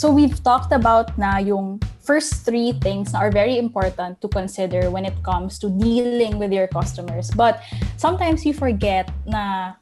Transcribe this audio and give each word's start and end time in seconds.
So 0.00 0.08
we've 0.08 0.40
talked 0.40 0.72
about 0.72 1.12
na 1.20 1.44
yung 1.44 1.76
first 2.00 2.48
three 2.48 2.72
things 2.80 3.12
are 3.12 3.28
very 3.28 3.60
important 3.60 4.16
to 4.24 4.32
consider 4.32 4.88
when 4.88 5.04
it 5.04 5.12
comes 5.20 5.60
to 5.60 5.68
dealing 5.68 6.40
with 6.40 6.56
your 6.56 6.72
customers. 6.72 7.28
But 7.36 7.60
sometimes 8.00 8.48
you 8.48 8.56
forget 8.56 9.12
na 9.28 9.76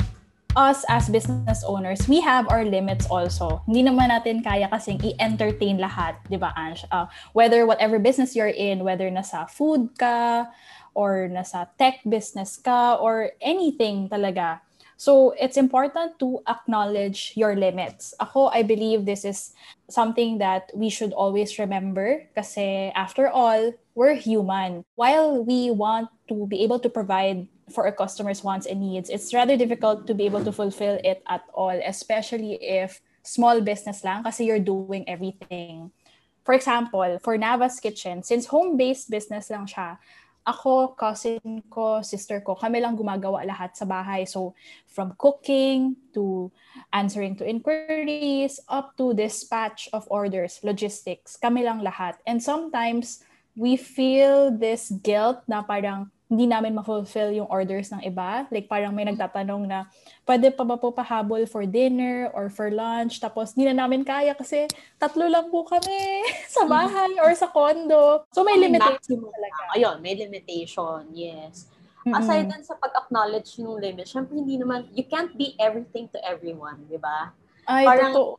us 0.58 0.82
as 0.90 1.06
business 1.06 1.62
owners, 1.62 2.10
we 2.10 2.18
have 2.18 2.50
our 2.50 2.66
limits 2.66 3.06
also. 3.06 3.62
Hindi 3.70 3.86
naman 3.86 4.10
natin 4.10 4.42
kaya 4.42 4.66
kasing 4.66 4.98
i-entertain 5.06 5.78
lahat, 5.78 6.18
di 6.26 6.34
ba, 6.34 6.50
Ange? 6.58 6.82
Uh, 6.90 7.06
whether 7.30 7.62
whatever 7.62 8.02
business 8.02 8.34
you're 8.34 8.50
in, 8.50 8.82
whether 8.82 9.06
nasa 9.14 9.46
food 9.46 9.94
ka, 9.94 10.50
or 10.98 11.30
nasa 11.30 11.70
tech 11.78 12.02
business 12.02 12.58
ka, 12.58 12.98
or 12.98 13.30
anything 13.38 14.10
talaga. 14.10 14.66
So, 14.98 15.30
it's 15.38 15.56
important 15.56 16.18
to 16.18 16.42
acknowledge 16.50 17.32
your 17.38 17.54
limits. 17.54 18.18
Ako, 18.18 18.50
I 18.50 18.66
believe 18.66 19.06
this 19.06 19.24
is 19.24 19.54
something 19.86 20.42
that 20.42 20.74
we 20.74 20.90
should 20.90 21.14
always 21.14 21.54
remember 21.54 22.26
kasi 22.34 22.90
after 22.98 23.30
all, 23.30 23.72
we're 23.94 24.18
human. 24.18 24.82
While 24.98 25.46
we 25.46 25.70
want 25.70 26.10
to 26.26 26.50
be 26.50 26.66
able 26.66 26.82
to 26.82 26.90
provide 26.90 27.46
for 27.70 27.86
our 27.86 27.94
customers' 27.94 28.42
wants 28.42 28.66
and 28.66 28.82
needs, 28.82 29.06
it's 29.06 29.30
rather 29.30 29.56
difficult 29.56 30.10
to 30.10 30.14
be 30.18 30.26
able 30.26 30.42
to 30.42 30.50
fulfill 30.50 30.98
it 31.06 31.22
at 31.30 31.46
all, 31.54 31.78
especially 31.86 32.58
if 32.58 32.98
small 33.22 33.62
business 33.62 34.02
lang 34.02 34.26
kasi 34.26 34.50
you're 34.50 34.58
doing 34.58 35.06
everything. 35.06 35.94
For 36.42 36.58
example, 36.58 37.22
for 37.22 37.38
Nava's 37.38 37.78
Kitchen, 37.78 38.26
since 38.26 38.50
home-based 38.50 39.10
business 39.14 39.46
lang 39.46 39.70
siya, 39.70 40.02
ako, 40.48 40.96
cousin 40.96 41.60
ko, 41.68 42.00
sister 42.00 42.40
ko, 42.40 42.56
kami 42.56 42.80
lang 42.80 42.96
gumagawa 42.96 43.44
lahat 43.44 43.76
sa 43.76 43.84
bahay. 43.84 44.24
So, 44.24 44.56
from 44.88 45.12
cooking 45.20 46.00
to 46.16 46.48
answering 46.88 47.36
to 47.36 47.44
inquiries, 47.44 48.56
up 48.64 48.96
to 48.96 49.12
dispatch 49.12 49.92
of 49.92 50.08
orders, 50.08 50.64
logistics, 50.64 51.36
kami 51.36 51.68
lang 51.68 51.84
lahat. 51.84 52.16
And 52.24 52.40
sometimes, 52.40 53.20
we 53.52 53.76
feel 53.76 54.48
this 54.54 54.88
guilt 55.04 55.44
na 55.44 55.60
parang 55.60 56.08
hindi 56.28 56.44
namin 56.44 56.76
ma-fulfill 56.76 57.32
yung 57.32 57.48
orders 57.48 57.88
ng 57.88 58.04
iba. 58.04 58.44
Like 58.52 58.68
parang 58.68 58.92
may 58.92 59.08
nagtatanong 59.08 59.64
na, 59.64 59.88
pwede 60.28 60.52
pa 60.52 60.60
ba 60.60 60.76
po 60.76 60.92
pahabol 60.92 61.48
for 61.48 61.64
dinner 61.64 62.28
or 62.36 62.52
for 62.52 62.68
lunch? 62.68 63.16
Tapos 63.16 63.56
hindi 63.56 63.72
na 63.72 63.84
namin 63.84 64.04
kaya 64.04 64.36
kasi 64.36 64.68
tatlo 65.00 65.24
lang 65.24 65.48
po 65.48 65.64
kami 65.64 66.20
sa 66.54 66.68
bahay 66.68 67.16
or 67.24 67.32
sa 67.32 67.48
condo. 67.48 68.28
So 68.28 68.44
may 68.44 68.60
limitation 68.60 69.24
talaga. 69.24 69.60
Ayun, 69.72 69.96
may 70.04 70.20
limitation, 70.20 71.08
yes. 71.16 71.72
Mm-hmm. 72.04 72.14
Aside 72.20 72.46
dun 72.52 72.64
sa 72.64 72.76
pag-acknowledge 72.76 73.56
yung 73.56 73.80
limit, 73.80 74.04
syempre 74.04 74.36
hindi 74.36 74.60
naman, 74.60 74.84
you 74.92 75.08
can't 75.08 75.32
be 75.32 75.56
everything 75.56 76.12
to 76.12 76.20
everyone, 76.20 76.84
di 76.92 77.00
ba? 77.00 77.32
Ay, 77.64 77.88
parang, 77.88 78.12
totoo. 78.12 78.36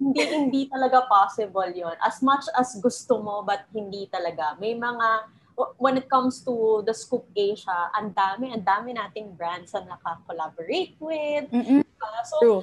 Hindi, 0.00 0.20
hindi 0.24 0.62
talaga 0.72 1.04
possible 1.04 1.68
yon 1.76 1.92
As 2.00 2.24
much 2.24 2.48
as 2.56 2.72
gusto 2.80 3.20
mo, 3.20 3.44
but 3.44 3.68
hindi 3.76 4.08
talaga. 4.08 4.56
May 4.56 4.72
mga 4.72 5.28
when 5.76 5.96
it 5.96 6.06
comes 6.08 6.44
to 6.44 6.84
the 6.86 6.94
Scoop 6.94 7.26
Asia, 7.34 7.90
ang 7.94 8.12
dami, 8.14 8.52
ang 8.52 8.64
dami 8.64 8.94
nating 8.94 9.34
brands 9.34 9.72
na 9.74 9.96
naka-collaborate 9.96 10.96
with. 11.00 11.46
Mm-hmm. 11.50 11.82
Uh, 11.82 12.22
so, 12.24 12.36
True. 12.40 12.62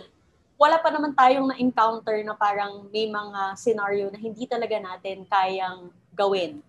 wala 0.58 0.78
pa 0.82 0.90
naman 0.90 1.14
tayong 1.14 1.48
na-encounter 1.54 2.18
na 2.26 2.34
parang 2.34 2.90
may 2.90 3.10
mga 3.10 3.56
scenario 3.58 4.10
na 4.10 4.20
hindi 4.20 4.46
talaga 4.50 4.78
natin 4.80 5.26
kayang 5.30 5.94
gawin. 6.16 6.64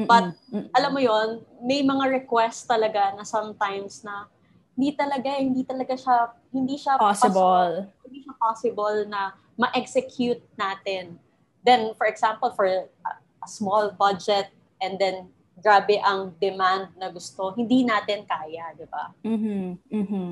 But, 0.00 0.32
Mm-mm. 0.48 0.72
alam 0.72 0.90
mo 0.96 1.00
yon 1.00 1.44
may 1.60 1.84
mga 1.84 2.24
request 2.24 2.64
talaga 2.64 3.12
na 3.12 3.22
sometimes 3.22 4.00
na 4.00 4.26
hindi 4.72 4.96
talaga, 4.96 5.28
hindi 5.36 5.60
talaga 5.60 5.92
siya, 5.92 6.16
hindi 6.56 6.80
siya 6.80 6.96
possible. 6.96 7.92
possible 7.92 8.00
hindi 8.10 8.26
siya 8.26 8.34
possible 8.42 8.98
na 9.06 9.30
ma-execute 9.54 10.42
natin. 10.58 11.14
Then, 11.62 11.94
for 11.94 12.10
example, 12.10 12.50
for 12.50 12.66
a 12.66 13.48
small 13.48 13.94
budget 13.94 14.50
and 14.82 14.98
then 14.98 15.30
grabe 15.60 16.00
ang 16.00 16.32
demand 16.40 16.90
na 16.96 17.12
gusto, 17.12 17.52
hindi 17.54 17.84
natin 17.84 18.24
kaya, 18.24 18.72
di 18.74 18.86
ba? 18.88 19.04
Mm-hmm. 19.22 19.64
Mm-hmm. 19.92 20.30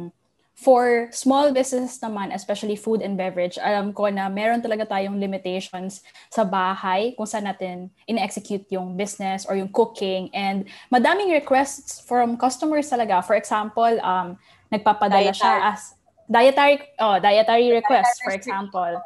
For 0.58 1.06
small 1.14 1.54
businesses 1.54 2.02
naman, 2.02 2.34
especially 2.34 2.74
food 2.74 2.98
and 2.98 3.14
beverage, 3.14 3.62
alam 3.62 3.94
ko 3.94 4.10
na 4.10 4.26
meron 4.26 4.58
talaga 4.58 4.90
tayong 4.90 5.14
limitations 5.14 6.02
sa 6.34 6.42
bahay 6.42 7.14
kung 7.14 7.30
saan 7.30 7.46
natin 7.46 7.94
in-execute 8.10 8.66
yung 8.74 8.98
business 8.98 9.46
or 9.46 9.54
yung 9.54 9.70
cooking. 9.70 10.34
And 10.34 10.66
madaming 10.90 11.30
requests 11.30 12.02
from 12.02 12.34
customers 12.34 12.90
talaga. 12.90 13.22
For 13.22 13.38
example, 13.38 14.02
um, 14.02 14.34
nagpapadala 14.66 15.30
dietary. 15.30 15.38
siya 15.38 15.54
as 15.62 15.94
dietary, 16.26 16.76
oh, 16.98 17.22
dietary 17.22 17.70
request, 17.78 18.18
for 18.26 18.34
example. 18.34 18.98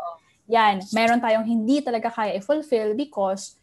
Yan, 0.49 0.81
meron 0.97 1.21
tayong 1.21 1.45
hindi 1.45 1.85
talaga 1.85 2.09
kaya 2.09 2.41
i-fulfill 2.41 2.97
because 2.97 3.61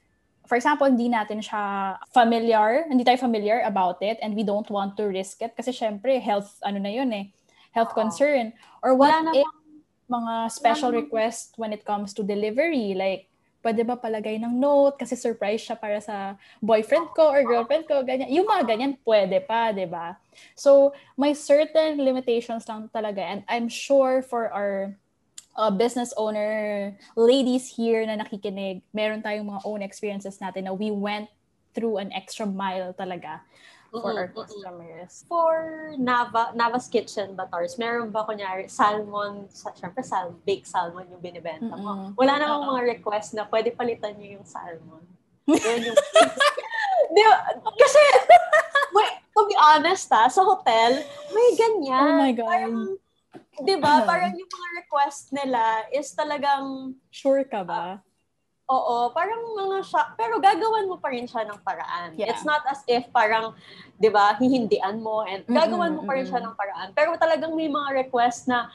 for 0.49 0.57
example, 0.57 0.89
hindi 0.89 1.13
natin 1.13 1.45
siya 1.45 1.95
familiar, 2.09 2.89
hindi 2.89 3.05
tayo 3.05 3.21
familiar 3.21 3.61
about 3.69 4.01
it 4.01 4.17
and 4.25 4.33
we 4.33 4.41
don't 4.41 4.65
want 4.73 4.97
to 4.97 5.05
risk 5.05 5.45
it 5.45 5.53
kasi 5.53 5.69
syempre 5.69 6.17
health 6.17 6.57
ano 6.65 6.81
na 6.81 6.89
yun 6.89 7.13
eh, 7.13 7.29
health 7.69 7.93
concern. 7.93 8.49
Or 8.81 8.97
what 8.97 9.13
Wala 9.13 9.29
if 9.37 9.45
mga 10.09 10.49
special 10.49 10.89
request 10.89 11.53
when 11.61 11.69
it 11.69 11.85
comes 11.85 12.17
to 12.17 12.25
delivery 12.25 12.97
like 12.97 13.29
pwede 13.61 13.85
ba 13.85 13.93
palagay 13.93 14.41
ng 14.41 14.57
note 14.57 14.97
kasi 14.97 15.13
surprise 15.13 15.61
siya 15.61 15.77
para 15.77 16.01
sa 16.01 16.33
boyfriend 16.63 17.13
ko 17.13 17.29
or 17.29 17.45
girlfriend 17.45 17.85
ko, 17.85 18.01
ganyan. 18.01 18.31
Yung 18.31 18.47
mga 18.47 18.63
ganyan, 18.65 18.95
pwede 19.03 19.43
pa, 19.43 19.75
di 19.75 19.83
ba? 19.83 20.15
So, 20.55 20.95
may 21.19 21.35
certain 21.35 21.99
limitations 21.99 22.63
lang 22.65 22.87
talaga 22.89 23.19
and 23.19 23.43
I'm 23.51 23.67
sure 23.67 24.23
for 24.23 24.47
our 24.49 24.95
uh, 25.59 25.67
business 25.67 26.15
owner 26.15 26.95
ladies 27.19 27.67
here 27.67 28.07
na 28.07 28.15
nakikinig, 28.15 28.79
meron 28.95 29.19
tayong 29.19 29.51
mga 29.51 29.61
own 29.67 29.83
experiences 29.83 30.39
natin 30.39 30.71
na 30.71 30.73
we 30.73 30.87
went 30.87 31.27
through 31.75 31.99
an 31.99 32.09
extra 32.15 32.47
mile 32.47 32.95
talaga 32.95 33.43
for 33.91 34.13
mm-hmm. 34.13 34.17
our 34.17 34.29
customers. 34.29 35.25
For 35.27 35.53
Nava, 35.97 36.55
Nava's 36.55 36.87
Kitchen 36.87 37.33
Batars, 37.35 37.77
meron 37.81 38.13
ba 38.13 38.23
kunyari 38.23 38.69
salmon, 38.69 39.49
sa, 39.49 39.73
syempre 39.73 40.05
sal, 40.05 40.37
baked 40.45 40.69
salmon 40.69 41.09
yung 41.09 41.21
binibenta 41.21 41.73
mo? 41.73 41.91
Mm-hmm. 41.93 42.09
Wala 42.15 42.33
namang 42.37 42.63
mga 42.69 42.81
request 42.97 43.33
na 43.33 43.49
pwede 43.49 43.73
palitan 43.73 44.15
niyo 44.15 44.39
yung 44.39 44.47
salmon. 44.47 45.03
Yun 45.49 45.91
yung 45.91 45.99
Di 47.09 47.25
kasi, 47.65 48.01
wait, 48.95 49.13
to 49.33 49.41
be 49.49 49.57
honest 49.57 50.05
ha, 50.13 50.29
sa 50.29 50.45
hotel, 50.45 51.01
may 51.33 51.49
ganyan. 51.57 52.05
Oh 52.05 52.21
my 52.21 52.33
God. 52.37 52.45
Parang, 52.45 52.77
'di 53.63 53.75
ba? 53.79 54.03
Parang 54.07 54.31
yung 54.35 54.49
mga 54.49 54.69
request 54.83 55.31
nila 55.35 55.85
is 55.91 56.11
talagang 56.15 56.95
sure 57.11 57.43
ka 57.43 57.63
ba? 57.63 57.99
Uh, 58.69 58.73
oo, 58.73 58.95
parang 59.11 59.41
mga 59.57 59.77
siya, 59.83 60.01
pero 60.15 60.37
gagawan 60.37 60.85
mo 60.87 60.97
pa 61.01 61.09
rin 61.09 61.25
siya 61.25 61.43
ng 61.47 61.59
paraan. 61.65 62.15
Yeah. 62.15 62.31
It's 62.31 62.45
not 62.45 62.63
as 62.69 62.81
if 62.85 63.07
parang 63.09 63.55
'di 63.97 64.09
ba, 64.09 64.37
hihindian 64.37 65.01
mo 65.03 65.25
and 65.25 65.43
gagawan 65.49 65.95
mo 65.97 66.05
pa 66.05 66.15
rin 66.15 66.25
siya 66.27 66.39
ng 66.43 66.55
paraan. 66.55 66.93
Pero 66.95 67.15
talagang 67.19 67.53
may 67.57 67.67
mga 67.67 68.07
request 68.07 68.47
na 68.47 68.69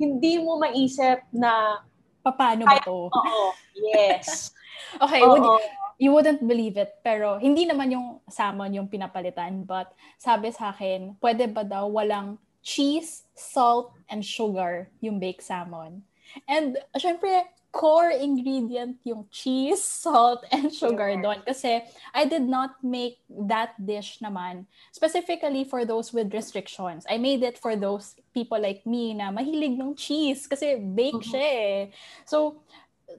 hindi 0.00 0.42
mo 0.42 0.58
maisip 0.58 1.22
na 1.30 1.82
paano 2.24 2.64
ba 2.66 2.80
to? 2.82 3.10
Oo, 3.18 3.52
yes. 3.76 4.50
okay, 5.04 5.20
oo. 5.22 5.30
would 5.30 5.44
you, 5.44 5.58
you 5.98 6.10
wouldn't 6.10 6.42
believe 6.42 6.74
it, 6.80 6.98
pero 7.04 7.38
hindi 7.38 7.68
naman 7.68 7.92
yung 7.92 8.18
salmon 8.26 8.74
yung 8.74 8.88
pinapalitan, 8.90 9.62
but 9.62 9.92
sabi 10.18 10.50
sa 10.50 10.72
akin, 10.74 11.14
pwede 11.22 11.46
ba 11.50 11.62
daw 11.62 11.86
walang 11.86 12.40
cheese, 12.64 13.28
salt, 13.36 13.92
and 14.08 14.24
sugar 14.24 14.88
yung 15.04 15.20
baked 15.20 15.44
salmon. 15.44 16.02
And 16.48 16.80
syempre, 16.96 17.44
core 17.74 18.14
ingredient 18.14 19.02
yung 19.02 19.26
cheese, 19.34 19.82
salt, 19.82 20.46
and 20.54 20.70
sugar 20.70 21.10
yeah. 21.10 21.20
doon. 21.20 21.38
Kasi 21.42 21.82
I 22.14 22.24
did 22.24 22.46
not 22.46 22.78
make 22.80 23.18
that 23.28 23.74
dish 23.76 24.22
naman 24.22 24.70
specifically 24.94 25.66
for 25.66 25.84
those 25.84 26.14
with 26.14 26.32
restrictions. 26.32 27.04
I 27.10 27.18
made 27.18 27.42
it 27.42 27.58
for 27.58 27.74
those 27.76 28.14
people 28.32 28.62
like 28.62 28.86
me 28.86 29.12
na 29.12 29.34
mahilig 29.34 29.74
ng 29.74 29.98
cheese 29.98 30.46
kasi 30.46 30.78
bake 30.78 31.18
mm-hmm. 31.18 31.30
siya 31.34 31.44
eh. 31.44 31.80
So, 32.24 32.62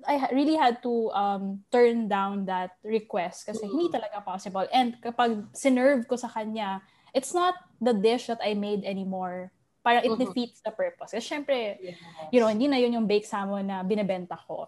I 0.07 0.27
really 0.33 0.57
had 0.57 0.81
to 0.81 1.12
um, 1.13 1.62
turn 1.71 2.07
down 2.09 2.50
that 2.50 2.80
request 2.81 3.45
kasi 3.45 3.63
mm-hmm. 3.63 3.75
hindi 3.75 3.88
talaga 3.94 4.24
possible. 4.24 4.65
And 4.74 4.97
kapag 5.03 5.51
sinerve 5.53 6.07
ko 6.07 6.15
sa 6.15 6.31
kanya, 6.31 6.81
it's 7.15 7.31
not 7.31 7.56
the 7.79 7.95
dish 7.95 8.27
that 8.27 8.44
I 8.44 8.53
made 8.53 8.83
anymore. 8.83 9.56
Parang 9.79 10.03
it 10.03 10.12
mm-hmm. 10.12 10.27
defeats 10.27 10.59
the 10.59 10.75
purpose. 10.75 11.15
Kasi 11.15 11.23
syempre, 11.23 11.79
yes. 11.79 11.95
you 12.29 12.44
know, 12.44 12.51
hindi 12.51 12.67
na 12.67 12.75
yun 12.75 12.91
yung 12.91 13.07
baked 13.07 13.31
salmon 13.31 13.63
na 13.63 13.79
binebenta 13.88 14.35
ko. 14.35 14.67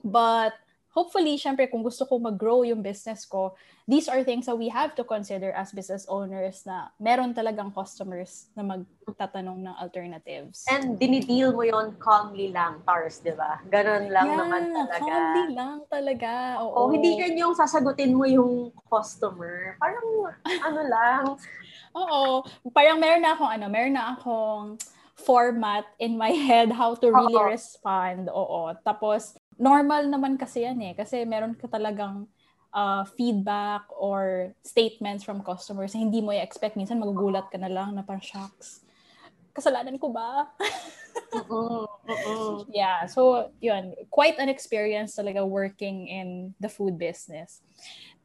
But 0.00 0.56
hopefully, 0.96 1.36
syempre, 1.36 1.68
kung 1.68 1.84
gusto 1.84 2.08
ko 2.08 2.16
mag-grow 2.16 2.64
yung 2.64 2.80
business 2.80 3.28
ko, 3.28 3.52
these 3.84 4.08
are 4.08 4.24
things 4.24 4.48
that 4.48 4.56
we 4.56 4.72
have 4.72 4.96
to 4.96 5.04
consider 5.04 5.52
as 5.52 5.74
business 5.76 6.08
owners 6.08 6.64
na 6.64 6.88
meron 6.96 7.36
talagang 7.36 7.68
customers 7.68 8.48
na 8.56 8.64
magtatanong 8.64 9.60
ng 9.60 9.76
alternatives. 9.76 10.64
And 10.72 10.96
dinideal 10.96 11.52
mo 11.52 11.68
yon 11.68 12.00
calmly 12.00 12.48
lang, 12.54 12.80
Tars, 12.88 13.20
di 13.20 13.36
ba? 13.36 13.60
Ganon 13.68 14.08
lang 14.08 14.26
yeah, 14.32 14.38
naman 14.40 14.62
talaga. 14.72 15.02
calmly 15.04 15.44
lang 15.52 15.76
talaga. 15.92 16.30
Oo. 16.64 16.88
O, 16.88 16.90
hindi 16.94 17.20
yan 17.20 17.34
yung 17.34 17.52
sasagutin 17.52 18.16
mo 18.16 18.24
yung 18.24 18.72
customer. 18.88 19.76
Parang, 19.76 20.32
ano 20.64 20.80
lang. 20.86 21.22
Oo. 21.96 22.44
Parang 22.76 23.00
meron 23.00 23.24
na 23.24 23.32
akong, 23.32 23.50
ano, 23.50 23.66
meron 23.72 23.96
na 23.96 24.12
akong 24.12 24.76
format 25.16 25.88
in 25.96 26.20
my 26.20 26.30
head 26.48 26.68
how 26.68 26.92
to 26.92 27.08
really 27.08 27.40
Oo. 27.40 27.48
respond. 27.48 28.28
Oo. 28.28 28.76
Tapos, 28.84 29.34
normal 29.56 30.04
naman 30.06 30.36
kasi 30.36 30.68
yan 30.68 30.76
eh. 30.84 30.92
Kasi 30.92 31.24
meron 31.24 31.56
ka 31.56 31.64
talagang 31.66 32.28
uh, 32.76 33.08
feedback 33.16 33.88
or 33.96 34.52
statements 34.60 35.24
from 35.24 35.40
customers 35.40 35.96
na 35.96 36.04
hindi 36.04 36.20
mo 36.20 36.36
i-expect. 36.36 36.76
Minsan 36.76 37.00
magugulat 37.00 37.48
ka 37.48 37.56
na 37.56 37.72
lang 37.72 37.96
na 37.96 38.04
parang 38.04 38.22
shocks. 38.22 38.84
Kasalanan 39.56 39.96
ko 39.96 40.12
ba? 40.12 40.52
uh-uh, 41.32 41.88
uh-uh. 42.12 42.68
Yeah, 42.68 43.08
so 43.08 43.48
yun, 43.64 43.96
quite 44.12 44.36
an 44.36 44.52
experience 44.52 45.16
talaga 45.16 45.40
working 45.48 46.12
in 46.12 46.52
the 46.60 46.68
food 46.68 47.00
business. 47.00 47.64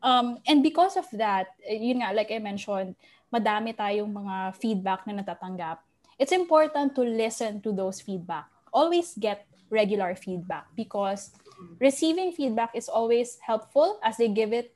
Um, 0.03 0.44
and 0.44 0.59
because 0.59 1.00
of 1.00 1.07
that, 1.15 1.56
yun 1.63 2.03
nga, 2.03 2.12
like 2.12 2.35
I 2.35 2.44
mentioned, 2.44 3.00
madami 3.31 3.72
tayong 3.72 4.12
mga 4.12 4.36
feedback 4.60 5.07
na 5.07 5.24
natatanggap. 5.24 5.80
It's 6.19 6.36
important 6.36 6.94
to 7.00 7.01
listen 7.01 7.63
to 7.66 7.72
those 7.72 8.04
feedback. 8.04 8.45
Always 8.69 9.16
get 9.18 9.48
regular 9.72 10.13
feedback 10.13 10.68
because 10.75 11.31
receiving 11.80 12.36
feedback 12.36 12.75
is 12.75 12.92
always 12.92 13.39
helpful 13.42 13.98
as 14.04 14.19
they 14.19 14.28
give 14.28 14.51
it 14.54 14.75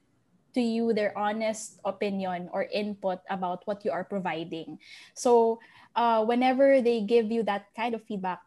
to 0.55 0.63
you 0.63 0.95
their 0.95 1.11
honest 1.19 1.83
opinion 1.83 2.47
or 2.55 2.63
input 2.71 3.19
about 3.29 3.67
what 3.67 3.83
you 3.83 3.91
are 3.91 4.07
providing. 4.07 4.79
So, 5.13 5.59
uh, 5.93 6.23
whenever 6.23 6.79
they 6.79 7.03
give 7.03 7.29
you 7.29 7.43
that 7.43 7.67
kind 7.75 7.93
of 7.93 8.01
feedback, 8.07 8.39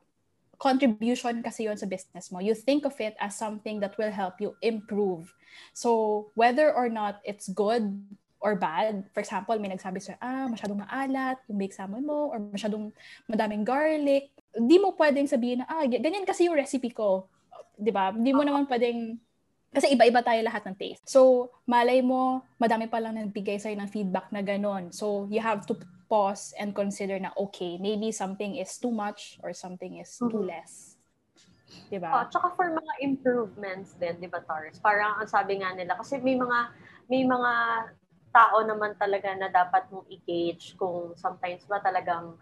contribution 0.59 1.45
kasi 1.45 1.71
yon 1.71 1.79
sa 1.79 1.87
business 1.87 2.33
mo. 2.33 2.41
You 2.41 2.57
think 2.57 2.89
of 2.89 2.99
it 2.99 3.15
as 3.21 3.39
something 3.39 3.79
that 3.85 3.95
will 4.01 4.11
help 4.11 4.41
you 4.41 4.57
improve. 4.65 5.31
So, 5.77 6.33
whether 6.35 6.73
or 6.73 6.89
not 6.89 7.21
it's 7.23 7.47
good 7.47 7.93
or 8.39 8.55
bad. 8.55 9.07
For 9.15 9.21
example, 9.21 9.59
may 9.59 9.71
nagsabi 9.71 9.99
sa'yo, 9.99 10.19
ah, 10.23 10.47
masyadong 10.47 10.83
maalat 10.87 11.39
yung 11.51 11.59
baked 11.59 11.75
salmon 11.75 12.07
mo 12.07 12.31
or 12.31 12.39
masyadong 12.39 12.95
madaming 13.27 13.67
garlic. 13.67 14.31
Di 14.55 14.79
mo 14.79 14.95
pwedeng 14.95 15.27
sabihin 15.27 15.63
na, 15.63 15.67
ah, 15.67 15.85
ganyan 15.87 16.27
kasi 16.27 16.47
yung 16.47 16.59
recipe 16.59 16.95
ko. 16.95 17.27
Di 17.75 17.91
ba? 17.91 18.15
Di 18.15 18.31
mo 18.31 18.47
naman 18.47 18.67
pwedeng 18.71 19.19
kasi 19.69 19.93
iba-iba 19.93 20.25
tayo 20.25 20.41
lahat 20.41 20.65
ng 20.65 20.77
taste. 20.81 21.05
So, 21.05 21.53
malay 21.69 22.01
mo, 22.01 22.41
madami 22.57 22.89
pa 22.89 23.03
lang 23.05 23.21
nagbigay 23.21 23.61
sa'yo 23.61 23.77
ng 23.77 23.91
feedback 23.93 24.33
na 24.33 24.41
ganon. 24.41 24.95
So, 24.97 25.29
you 25.29 25.45
have 25.45 25.69
to 25.69 25.77
pause 26.09 26.57
and 26.57 26.73
consider 26.73 27.21
na, 27.21 27.37
okay, 27.37 27.77
maybe 27.77 28.09
something 28.09 28.57
is 28.57 28.81
too 28.81 28.89
much 28.89 29.37
or 29.45 29.53
something 29.53 30.01
is 30.01 30.17
too 30.17 30.33
mm-hmm. 30.33 30.49
less. 30.49 30.97
Diba? 31.93 32.09
Oh, 32.09 32.25
tsaka 32.33 32.57
for 32.57 32.73
mga 32.73 32.93
improvements 33.05 33.93
din, 34.01 34.17
di 34.17 34.29
ba, 34.29 34.41
Taurus? 34.41 34.81
Parang 34.81 35.21
ang 35.21 35.29
sabi 35.29 35.61
nga 35.61 35.77
nila, 35.77 36.01
kasi 36.01 36.17
may 36.17 36.41
mga 36.41 36.59
may 37.09 37.25
mga 37.25 37.53
tao 38.33 38.63
naman 38.65 38.95
talaga 38.97 39.33
na 39.35 39.49
dapat 39.49 39.89
mong 39.93 40.07
i-gauge 40.09 40.77
kung 40.77 41.17
sometimes 41.17 41.65
ba 41.65 41.81
talagang 41.81 42.37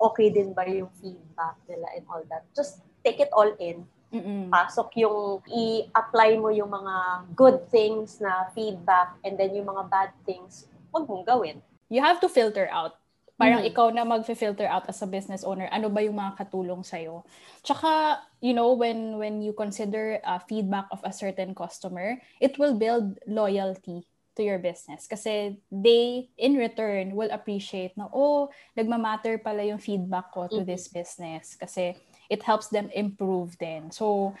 okay 0.00 0.32
din 0.32 0.56
ba 0.56 0.64
yung 0.64 0.88
feedback 0.98 1.60
nila 1.68 1.86
and 1.92 2.04
all 2.08 2.24
that. 2.32 2.48
Just 2.56 2.80
take 3.04 3.20
it 3.20 3.32
all 3.36 3.52
in. 3.60 3.84
Mm-mm. 4.10 4.50
Pasok 4.50 4.98
yung 4.98 5.44
i-apply 5.46 6.40
mo 6.40 6.50
yung 6.50 6.72
mga 6.72 6.94
good 7.38 7.62
things 7.70 8.18
na 8.18 8.50
feedback 8.56 9.14
and 9.22 9.38
then 9.38 9.54
yung 9.54 9.70
mga 9.70 9.86
bad 9.86 10.10
things, 10.26 10.66
wag 10.90 11.06
mong 11.06 11.22
gawin. 11.22 11.62
You 11.86 12.02
have 12.02 12.18
to 12.24 12.28
filter 12.28 12.66
out. 12.74 12.98
Parang 13.40 13.64
mm-hmm. 13.64 13.72
ikaw 13.72 13.88
na 13.88 14.04
mag-filter 14.04 14.68
out 14.68 14.84
as 14.84 15.00
a 15.00 15.08
business 15.08 15.46
owner, 15.48 15.64
ano 15.72 15.88
ba 15.88 16.04
yung 16.04 16.20
mga 16.20 16.36
katulong 16.44 16.84
sa'yo. 16.84 17.24
Tsaka, 17.64 18.20
you 18.44 18.52
know, 18.52 18.76
when 18.76 19.16
when 19.16 19.40
you 19.40 19.56
consider 19.56 20.20
uh, 20.28 20.36
feedback 20.44 20.84
of 20.92 21.00
a 21.08 21.12
certain 21.14 21.56
customer, 21.56 22.20
it 22.36 22.60
will 22.60 22.76
build 22.76 23.16
loyalty 23.24 24.09
to 24.36 24.42
your 24.42 24.58
business. 24.58 25.06
Kasi 25.06 25.58
they, 25.70 26.30
in 26.38 26.54
return, 26.54 27.14
will 27.14 27.30
appreciate 27.30 27.96
na, 27.96 28.06
oh, 28.12 28.50
nagmamatter 28.76 29.42
pala 29.42 29.62
yung 29.66 29.82
feedback 29.82 30.30
ko 30.30 30.46
to 30.46 30.62
mm-hmm. 30.62 30.70
this 30.70 30.88
business. 30.88 31.56
Kasi 31.58 31.96
it 32.30 32.42
helps 32.42 32.70
them 32.70 32.88
improve 32.94 33.58
din. 33.58 33.90
So, 33.90 34.34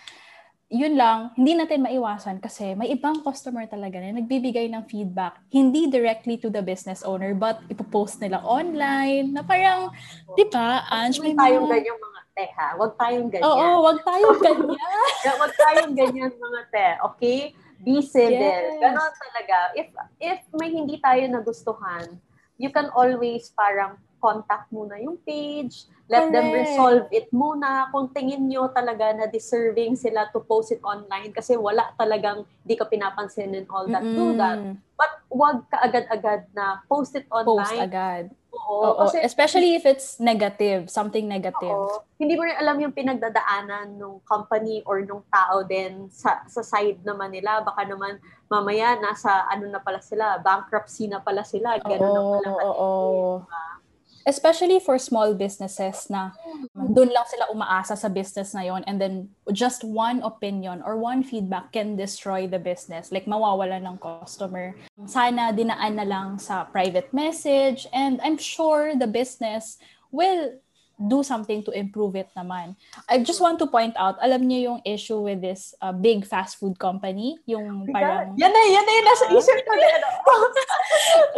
yun 0.70 0.94
lang, 0.94 1.34
hindi 1.34 1.58
natin 1.58 1.82
maiwasan 1.82 2.38
kasi 2.38 2.78
may 2.78 2.94
ibang 2.94 3.26
customer 3.26 3.66
talaga 3.66 3.98
na 3.98 4.22
nagbibigay 4.22 4.70
ng 4.70 4.86
feedback, 4.86 5.42
hindi 5.50 5.90
directly 5.90 6.38
to 6.38 6.46
the 6.46 6.62
business 6.62 7.02
owner, 7.02 7.34
but 7.34 7.58
ipopost 7.66 8.22
nila 8.22 8.38
online, 8.46 9.34
na 9.34 9.42
parang, 9.42 9.90
di 10.38 10.46
ba, 10.46 10.86
Ange, 10.86 11.18
may 11.18 11.34
tayong 11.34 11.66
mga... 11.66 11.74
ganyang 11.74 11.98
mga 11.98 12.20
te, 12.30 12.46
ha? 12.54 12.68
Huwag 12.78 12.92
tayong 12.94 13.28
ganyan. 13.34 13.50
Oo, 13.50 13.66
wag 13.82 13.98
tayong 14.06 14.38
ganyan. 14.46 14.78
Huwag 15.26 15.52
tayong 15.58 15.92
ganyan, 15.98 16.32
mga 16.38 16.60
te, 16.70 16.88
okay? 17.02 17.40
Be 17.80 18.04
civil. 18.04 18.36
Yes. 18.36 18.76
Ganon 18.78 19.12
talaga. 19.16 19.58
If, 19.76 19.88
if 20.20 20.40
may 20.56 20.70
hindi 20.70 21.00
tayo 21.00 21.24
nagustuhan, 21.28 22.20
you 22.60 22.68
can 22.68 22.92
always 22.92 23.48
parang 23.56 23.96
contact 24.20 24.68
muna 24.68 25.00
yung 25.00 25.16
page, 25.24 25.88
let 26.04 26.28
Correct. 26.28 26.34
them 26.36 26.46
resolve 26.52 27.06
it 27.08 27.32
muna. 27.32 27.88
Kung 27.88 28.12
tingin 28.12 28.44
nyo 28.46 28.68
talaga 28.68 29.16
na 29.16 29.26
deserving 29.26 29.96
sila 29.96 30.28
to 30.30 30.44
post 30.44 30.76
it 30.76 30.84
online 30.84 31.32
kasi 31.32 31.56
wala 31.56 31.88
talagang 31.96 32.44
di 32.62 32.76
ka 32.76 32.84
pinapansin 32.84 33.56
and 33.56 33.66
all 33.72 33.88
that, 33.88 34.04
mm-hmm. 34.04 34.20
do 34.20 34.36
that. 34.36 34.60
But 34.94 35.12
wag 35.32 35.64
ka 35.72 35.80
agad-agad 35.80 36.52
na 36.52 36.84
post 36.84 37.16
it 37.16 37.24
online. 37.32 37.64
Post 37.64 37.80
agad. 37.80 38.24
Oo. 38.70 38.94
oo. 38.94 39.00
Kasi, 39.02 39.18
Especially 39.26 39.74
if 39.74 39.82
it's 39.82 40.22
negative, 40.22 40.86
something 40.86 41.26
negative. 41.26 41.74
Oo. 41.74 42.06
Hindi 42.22 42.38
mo 42.38 42.46
rin 42.46 42.54
alam 42.54 42.78
yung 42.78 42.94
pinagdadaanan 42.94 43.98
ng 43.98 44.22
company 44.22 44.86
or 44.86 45.02
ng 45.02 45.26
tao 45.26 45.66
din 45.66 46.06
sa, 46.14 46.46
sa 46.46 46.62
side 46.62 47.02
naman 47.02 47.34
nila. 47.34 47.66
Baka 47.66 47.82
naman 47.82 48.22
mamaya 48.46 48.94
nasa 49.02 49.50
ano 49.50 49.66
na 49.66 49.82
pala 49.82 49.98
sila, 49.98 50.38
bankruptcy 50.38 51.10
na 51.10 51.18
pala 51.18 51.42
sila. 51.42 51.82
Ganun 51.82 52.06
oo, 52.06 52.14
na 52.14 52.22
pala. 52.22 52.48
Oo. 52.62 52.70
oo. 52.70 53.32
Diba? 53.42 53.79
Especially 54.26 54.78
for 54.80 55.00
small 55.00 55.32
businesses 55.32 56.08
na 56.12 56.36
doon 56.76 57.08
lang 57.08 57.26
sila 57.28 57.48
umaasa 57.48 57.96
sa 57.96 58.08
business 58.12 58.52
na 58.52 58.68
yon 58.68 58.84
and 58.84 59.00
then 59.00 59.32
just 59.50 59.82
one 59.82 60.20
opinion 60.20 60.84
or 60.84 61.00
one 61.00 61.24
feedback 61.24 61.72
can 61.72 61.96
destroy 61.96 62.44
the 62.44 62.60
business. 62.60 63.08
Like 63.08 63.24
mawawala 63.24 63.80
ng 63.80 63.96
customer. 63.98 64.76
Sana 65.08 65.52
dinaan 65.56 65.96
na 65.96 66.06
lang 66.06 66.36
sa 66.36 66.68
private 66.68 67.08
message 67.16 67.88
and 67.92 68.20
I'm 68.20 68.36
sure 68.36 68.92
the 68.92 69.08
business 69.08 69.80
will 70.12 70.60
do 71.08 71.24
something 71.24 71.64
to 71.64 71.72
improve 71.72 72.14
it 72.16 72.28
naman. 72.36 72.76
I 73.08 73.24
just 73.24 73.40
want 73.40 73.58
to 73.60 73.66
point 73.66 73.96
out, 73.96 74.20
alam 74.20 74.44
niyo 74.44 74.74
yung 74.74 74.80
issue 74.84 75.20
with 75.20 75.40
this 75.40 75.72
uh, 75.80 75.92
big 75.92 76.28
fast 76.28 76.60
food 76.60 76.76
company, 76.78 77.40
yung 77.48 77.88
parang... 77.88 78.36
Yan 78.36 78.52
na, 78.52 78.60
yan 78.68 78.84
na 78.84 78.92
yung 78.92 79.06
nasa 79.08 79.24
isip 79.32 79.56
ko. 79.64 79.72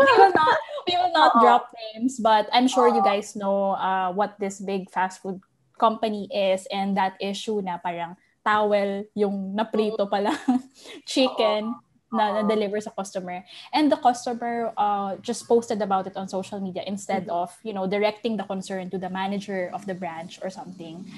we 0.02 0.10
will 0.18 0.34
not, 0.34 0.56
we 0.90 0.94
will 0.98 1.14
not 1.14 1.30
Uh-oh. 1.38 1.42
drop 1.42 1.64
names, 1.94 2.18
but 2.18 2.50
I'm 2.50 2.66
sure 2.66 2.90
Uh-oh. 2.90 2.98
you 2.98 3.02
guys 3.06 3.38
know 3.38 3.78
uh, 3.78 4.10
what 4.10 4.34
this 4.42 4.58
big 4.58 4.90
fast 4.90 5.22
food 5.22 5.38
company 5.78 6.26
is 6.34 6.66
and 6.74 6.98
that 6.98 7.14
issue 7.22 7.62
na 7.62 7.78
parang 7.78 8.18
towel, 8.42 9.06
yung 9.14 9.54
naprito 9.54 10.10
pala 10.10 10.34
chicken. 11.06 11.70
Uh-oh 11.70 11.91
na, 12.12 12.42
na-deliver 12.42 12.80
sa 12.80 12.90
customer. 12.90 13.44
And 13.72 13.90
the 13.90 13.96
customer 13.96 14.72
uh, 14.76 15.16
just 15.24 15.48
posted 15.48 15.80
about 15.80 16.06
it 16.06 16.16
on 16.16 16.28
social 16.28 16.60
media 16.60 16.84
instead 16.86 17.26
mm-hmm. 17.26 17.42
of, 17.42 17.56
you 17.64 17.72
know, 17.72 17.86
directing 17.86 18.36
the 18.36 18.44
concern 18.44 18.90
to 18.90 18.98
the 18.98 19.08
manager 19.08 19.70
of 19.72 19.86
the 19.86 19.94
branch 19.94 20.38
or 20.42 20.50
something. 20.50 21.08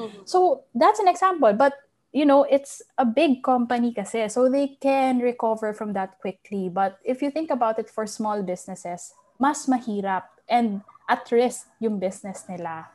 Mm-hmm. 0.00 0.24
So 0.24 0.64
that's 0.74 0.98
an 0.98 1.08
example. 1.08 1.52
But, 1.52 1.74
you 2.12 2.24
know, 2.24 2.44
it's 2.44 2.80
a 2.96 3.04
big 3.04 3.44
company 3.44 3.92
kasi, 3.92 4.28
so 4.28 4.48
they 4.48 4.78
can 4.80 5.20
recover 5.20 5.74
from 5.74 5.92
that 5.92 6.18
quickly. 6.18 6.68
But 6.72 6.98
if 7.04 7.20
you 7.20 7.30
think 7.30 7.50
about 7.50 7.78
it 7.78 7.90
for 7.90 8.06
small 8.06 8.42
businesses, 8.42 9.12
mas 9.38 9.66
mahirap 9.66 10.24
and 10.48 10.80
at 11.08 11.30
risk 11.30 11.68
yung 11.78 11.98
business 11.98 12.44
nila. 12.48 12.88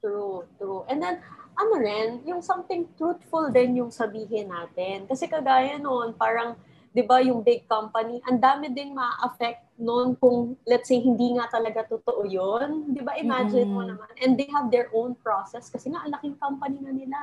True, 0.00 0.44
true. 0.58 0.84
And 0.88 1.02
then, 1.02 1.20
ano 1.58 1.74
rin, 1.74 2.22
yung 2.22 2.38
something 2.38 2.86
truthful 2.94 3.50
din 3.50 3.74
yung 3.82 3.90
sabihin 3.90 4.46
natin. 4.46 5.10
Kasi 5.10 5.26
kagaya 5.26 5.74
noon, 5.74 6.14
parang 6.14 6.54
'di 6.92 7.02
ba, 7.04 7.20
yung 7.20 7.44
big 7.44 7.68
company, 7.68 8.20
ang 8.24 8.40
dami 8.40 8.72
ding 8.72 8.96
ma-affect 8.96 9.64
noon 9.78 10.18
kung 10.18 10.58
let's 10.66 10.90
say 10.90 10.98
hindi 10.98 11.36
nga 11.36 11.48
talaga 11.48 11.86
totoo 11.86 12.24
'yon. 12.24 12.92
'Di 12.92 13.00
ba? 13.04 13.14
Imagine 13.20 13.68
mm-hmm. 13.68 13.76
mo 13.76 13.82
naman. 13.84 14.10
And 14.20 14.34
they 14.34 14.48
have 14.50 14.72
their 14.72 14.88
own 14.92 15.14
process 15.20 15.68
kasi 15.68 15.92
nga 15.92 16.04
ang 16.04 16.12
laking 16.16 16.36
company 16.40 16.78
na 16.82 16.92
nila. 16.92 17.18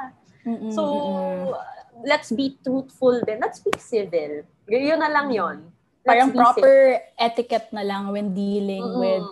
Mm-hmm. 0.46 0.72
So, 0.78 0.84
let's 2.06 2.30
be 2.30 2.58
truthful 2.62 3.18
then. 3.26 3.42
Let's 3.42 3.60
be 3.60 3.74
civil. 3.82 4.46
Yun 4.70 5.02
na 5.02 5.10
lang 5.10 5.34
'yon. 5.34 5.58
Parang 6.06 6.30
proper 6.30 7.02
civil. 7.02 7.18
etiquette 7.18 7.70
na 7.74 7.82
lang 7.82 8.14
when 8.14 8.38
dealing 8.38 8.86
mm-hmm. 8.86 9.02
with 9.02 9.26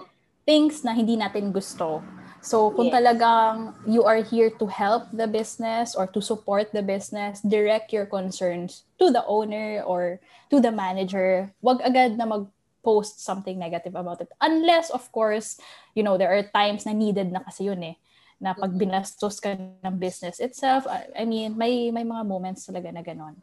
things 0.43 0.81
na 0.81 0.91
hindi 0.91 1.15
natin 1.15 1.53
gusto. 1.53 2.01
So, 2.43 2.75
kung 2.75 2.91
yes. 2.91 2.99
talagang 2.99 3.71
you 3.87 4.03
are 4.03 4.19
here 4.19 4.51
to 4.59 4.65
help 4.67 5.07
the 5.15 5.31
business 5.31 5.95
or 5.95 6.11
to 6.11 6.19
support 6.19 6.75
the 6.75 6.83
business, 6.83 7.39
direct 7.39 7.95
your 7.95 8.03
concerns 8.03 8.83
to 8.99 9.15
the 9.15 9.23
owner 9.23 9.79
or 9.87 10.19
to 10.51 10.59
the 10.59 10.75
manager. 10.75 11.55
Wag 11.63 11.79
agad 11.79 12.19
na 12.19 12.27
mag-post 12.27 13.23
something 13.23 13.55
negative 13.55 13.95
about 13.95 14.19
it. 14.19 14.27
Unless, 14.43 14.91
of 14.91 15.07
course, 15.15 15.55
you 15.95 16.03
know, 16.03 16.19
there 16.19 16.35
are 16.35 16.43
times 16.51 16.83
na 16.83 16.91
needed 16.91 17.31
na 17.31 17.47
kasi 17.47 17.71
yun 17.71 17.79
eh 17.79 17.95
na 18.43 18.51
pag 18.51 18.75
mm-hmm. 18.75 18.91
binastos 18.91 19.39
ka 19.39 19.55
ng 19.55 19.95
business 19.95 20.43
itself, 20.43 20.83
I 21.15 21.23
mean, 21.23 21.55
may 21.55 21.95
may 21.95 22.03
mga 22.03 22.27
moments 22.27 22.67
talaga 22.67 22.91
na 22.91 22.99
ganon. 22.99 23.39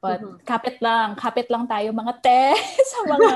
But 0.00 0.24
mm-hmm. 0.24 0.40
kapit 0.48 0.80
lang, 0.80 1.12
kapit 1.12 1.52
lang 1.52 1.68
tayo 1.68 1.92
mga 1.92 2.14
te 2.24 2.56
sa 2.96 2.98
mga 3.04 3.30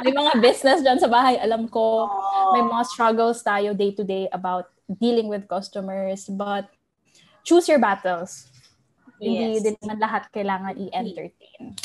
may 0.00 0.12
mga 0.16 0.32
business 0.40 0.80
diyan 0.80 0.96
sa 0.96 1.12
bahay. 1.12 1.36
Alam 1.36 1.68
ko 1.68 2.08
oh. 2.08 2.52
may 2.56 2.64
mga 2.64 2.82
struggles 2.88 3.44
tayo 3.44 3.76
day 3.76 3.92
to 3.92 4.00
day 4.00 4.24
about 4.32 4.72
dealing 4.88 5.28
with 5.28 5.44
customers, 5.44 6.24
but 6.32 6.72
choose 7.44 7.68
your 7.68 7.76
battles. 7.76 8.48
Hindi 9.20 9.60
din 9.60 9.76
naman 9.84 10.00
lahat 10.00 10.32
kailangan 10.32 10.76
i-entertain. 10.76 11.76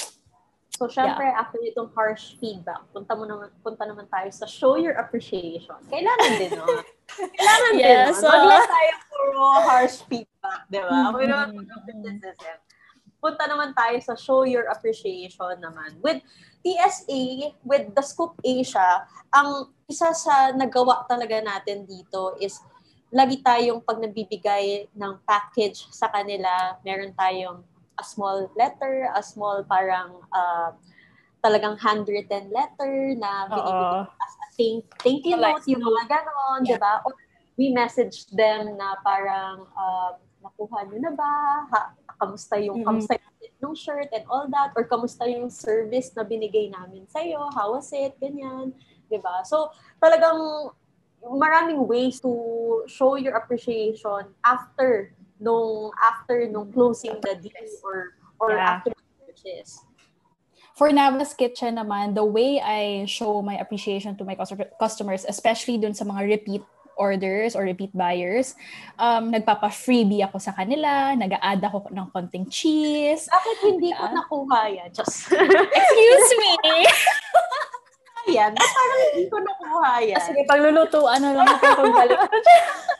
So, 0.81 0.89
syempre, 0.89 1.29
yeah. 1.29 1.38
after 1.38 1.61
itong 1.61 1.93
harsh 1.93 2.41
feedback, 2.41 2.81
punta 2.89 3.13
mo 3.13 3.29
naman, 3.29 3.53
punta 3.61 3.85
naman 3.85 4.09
tayo 4.09 4.25
sa 4.33 4.50
show 4.50 4.81
your 4.81 4.97
appreciation. 4.97 5.77
Kailangan 5.93 6.31
din, 6.41 6.51
no? 6.57 6.65
Kailangan 7.38 7.71
yes, 7.77 8.17
din? 8.17 8.25
So... 8.25 8.27
Wag 8.33 8.43
lang 8.50 8.65
tayo 8.65 8.93
puro 9.05 9.45
harsh 9.61 9.97
feedback, 10.09 10.59
di 10.73 10.81
ba? 10.81 10.89
Mm-hmm. 10.89 11.15
We 11.21 11.25
don't 11.29 11.53
Punta 13.21 13.45
naman 13.45 13.77
tayo 13.77 14.01
sa 14.01 14.17
show 14.17 14.43
your 14.49 14.65
appreciation 14.73 15.61
naman. 15.61 15.93
With 16.01 16.25
TSA, 16.65 17.53
with 17.61 17.93
the 17.93 18.01
Scoop 18.01 18.33
Asia, 18.41 19.05
ang 19.29 19.69
isa 19.85 20.09
sa 20.17 20.49
nagawa 20.57 21.05
talaga 21.05 21.37
natin 21.37 21.85
dito 21.85 22.33
is 22.41 22.57
lagi 23.13 23.43
tayong 23.45 23.83
pag 23.85 24.01
nagbibigay 24.01 24.89
ng 24.95 25.13
package 25.27 25.85
sa 25.93 26.09
kanila, 26.09 26.79
meron 26.81 27.13
tayong 27.13 27.61
a 27.99 28.03
small 28.03 28.49
letter, 28.57 29.11
a 29.13 29.21
small 29.21 29.61
parang 29.69 30.17
uh, 30.33 30.73
talagang 31.45 31.77
handwritten 31.77 32.49
letter 32.49 33.13
na 33.19 33.45
binibigay 33.51 34.09
as 34.09 34.33
a 34.33 34.47
thank, 34.57 34.81
thank 35.05 35.21
you 35.27 35.37
note, 35.37 35.65
yung 35.67 35.83
mga 35.83 36.09
ganon, 36.09 36.65
yeah. 36.65 36.73
di 36.73 36.81
ba? 36.81 37.05
Or 37.05 37.13
we 37.62 37.70
message 37.70 38.25
them 38.34 38.74
na 38.74 38.98
parang, 39.06 39.70
uh, 39.77 40.18
nakuha 40.41 40.89
nyo 40.89 40.98
na 40.98 41.13
ba? 41.13 41.34
Ha, 41.70 41.94
kamusta 42.18 42.58
yung, 42.58 42.82
mm-hmm. 42.82 42.89
kamusta 42.89 43.13
yung 43.62 43.77
shirt 43.77 44.10
and 44.10 44.25
all 44.25 44.50
that? 44.50 44.74
Or 44.74 44.89
kamusta 44.89 45.30
yung 45.30 45.53
service 45.53 46.10
na 46.18 46.25
binigay 46.25 46.74
namin 46.74 47.06
sa'yo? 47.06 47.53
How 47.53 47.77
was 47.77 47.94
it? 47.94 48.18
Ganyan. 48.18 48.74
Di 49.06 49.22
ba? 49.22 49.46
So, 49.46 49.70
talagang 50.01 50.74
maraming 51.22 51.86
ways 51.86 52.18
to 52.25 52.34
show 52.89 53.13
your 53.13 53.38
appreciation 53.38 54.34
after 54.41 55.13
nung 55.38 55.94
after 56.01 56.50
nung 56.50 56.74
closing 56.74 57.13
the 57.22 57.38
deal 57.38 57.70
or 57.86 58.18
or 58.41 58.58
yeah. 58.58 58.82
after 58.82 58.89
the 58.89 59.06
purchase. 59.22 59.86
For 60.74 60.89
Navas 60.89 61.38
Kitchen 61.38 61.77
naman, 61.77 62.18
the 62.18 62.25
way 62.25 62.58
I 62.58 63.06
show 63.06 63.46
my 63.46 63.53
appreciation 63.62 64.18
to 64.18 64.25
my 64.25 64.34
customers, 64.82 65.30
especially 65.30 65.77
dun 65.77 65.94
sa 65.94 66.10
mga 66.10 66.25
repeat 66.25 66.65
orders 66.95 67.55
or 67.55 67.63
repeat 67.63 67.91
buyers, 67.95 68.55
um, 69.00 69.31
nagpapa-freebie 69.31 70.24
ako 70.25 70.38
sa 70.39 70.55
kanila, 70.55 71.15
nag-a-add 71.15 71.62
ako 71.63 71.89
ng 71.91 72.07
konting 72.12 72.48
cheese. 72.48 73.27
Bakit 73.31 73.57
hindi 73.67 73.91
ko 73.95 74.03
nakuha 74.10 74.60
yan? 74.71 74.89
Just... 74.91 75.31
Excuse 75.79 76.31
me! 76.39 76.86
yan. 78.29 78.51
Parang 78.53 79.01
hindi 79.12 79.24
ko 79.27 79.38
nakuha 79.41 79.91
yan. 80.05 80.21
Sige, 80.21 80.41
pagluluto, 80.45 81.10
ano 81.10 81.33
lang 81.33 81.48
ako 81.48 81.65
kung 81.81 81.93
balik. 81.93 82.19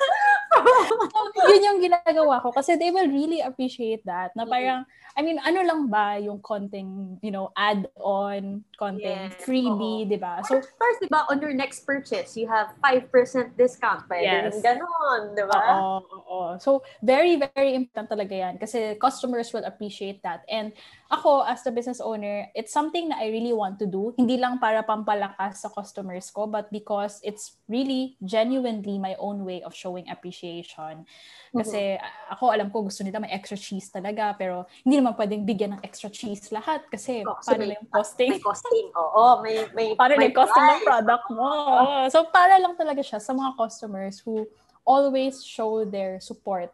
yun 1.51 1.62
yung 1.65 1.80
ginagawa 1.82 2.41
ko 2.41 2.51
kasi 2.53 2.77
they 2.77 2.91
will 2.94 3.10
really 3.10 3.41
appreciate 3.41 4.03
that. 4.06 4.32
Na 4.38 4.46
parang, 4.46 4.86
I 5.18 5.22
mean, 5.22 5.41
ano 5.44 5.60
lang 5.65 5.88
ba 5.91 6.15
yung 6.22 6.39
konting, 6.39 7.20
you 7.20 7.32
know, 7.32 7.51
add-on, 7.58 8.63
konting 8.80 9.32
yes. 9.32 9.41
freebie, 9.44 10.08
di 10.08 10.15
ba? 10.15 10.39
So, 10.46 10.62
first, 10.62 11.00
di 11.03 11.10
ba, 11.12 11.27
on 11.27 11.41
your 11.41 11.53
next 11.53 11.84
purchase, 11.84 12.38
you 12.38 12.48
have 12.48 12.72
5% 12.80 13.12
discount. 13.58 14.08
Pwede 14.08 14.51
yes. 14.51 14.62
ganon, 14.63 15.36
di 15.36 15.44
ba? 15.44 15.60
Oo, 15.60 15.98
oo. 16.30 16.41
So, 16.62 16.86
very, 17.03 17.36
very 17.36 17.75
important 17.75 18.08
talaga 18.12 18.34
yan 18.36 18.56
kasi 18.60 18.96
customers 19.00 19.51
will 19.51 19.65
appreciate 19.68 20.24
that. 20.24 20.44
And 20.48 20.72
ako, 21.12 21.44
as 21.44 21.63
the 21.63 21.72
business 21.75 22.00
owner, 22.00 22.48
it's 22.56 22.72
something 22.72 23.12
na 23.12 23.20
I 23.20 23.32
really 23.32 23.51
want 23.51 23.80
to 23.84 23.88
do. 23.88 24.15
Hindi 24.15 24.39
lang 24.39 24.60
para 24.60 24.84
pampalakas 24.84 25.63
sa 25.63 25.70
customers 25.70 26.32
ko, 26.32 26.48
but 26.48 26.72
because 26.72 27.20
it's 27.24 27.60
really 27.68 28.15
genuinely 28.24 28.96
my 29.00 29.15
own 29.20 29.44
way 29.44 29.60
of 29.63 29.75
showing 29.75 30.08
appreciation. 30.08 30.50
Kasi 31.55 31.96
mm-hmm. 31.96 32.34
ako, 32.36 32.43
alam 32.51 32.67
ko, 32.67 32.84
gusto 32.84 33.08
nila 33.08 33.24
may 33.24 33.31
extra 33.31 33.55
cheese 33.55 33.88
talaga, 33.88 34.36
pero 34.36 34.67
hindi 34.84 35.00
naman 35.00 35.15
pwedeng 35.15 35.48
bigyan 35.48 35.79
ng 35.79 35.81
extra 35.88 36.12
cheese 36.12 36.51
lahat 36.51 36.84
kasi 36.91 37.24
oh, 37.24 37.39
so 37.39 37.55
paano 37.55 37.63
may, 37.63 37.79
yung 37.79 37.88
costing? 37.88 38.29
May 38.36 38.43
costing, 38.43 38.88
oo. 38.91 39.25
May, 39.39 39.55
may, 39.72 39.88
paano 40.00 40.13
may 40.20 40.31
costing 40.36 40.63
ng 40.63 40.84
product 40.84 41.25
mo? 41.31 41.48
Oh. 41.48 42.03
So, 42.12 42.27
para 42.27 42.60
lang 42.60 42.75
talaga 42.75 43.00
siya 43.00 43.24
sa 43.24 43.31
mga 43.31 43.55
customers 43.55 44.20
who 44.20 44.43
always 44.84 45.46
show 45.46 45.88
their 45.88 46.20
support 46.20 46.74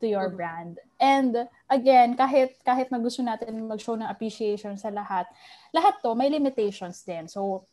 to 0.00 0.06
your 0.06 0.28
mm-hmm. 0.28 0.38
brand. 0.38 0.74
And 0.98 1.46
again, 1.70 2.14
kahit 2.14 2.58
kahit 2.62 2.90
na 2.90 2.98
gusto 3.02 3.22
natin 3.22 3.66
mag-show 3.66 3.98
ng 3.98 4.06
appreciation 4.06 4.78
sa 4.78 4.90
lahat, 4.90 5.26
lahat 5.74 5.98
to 6.02 6.14
may 6.14 6.30
limitations 6.30 7.02
din. 7.02 7.26
So 7.26 7.66